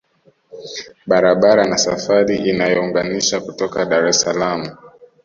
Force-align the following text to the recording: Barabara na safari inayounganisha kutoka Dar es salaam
Barabara 1.09 1.63
na 1.67 1.77
safari 1.77 2.35
inayounganisha 2.35 3.39
kutoka 3.41 3.85
Dar 3.85 4.05
es 4.07 4.21
salaam 4.21 4.63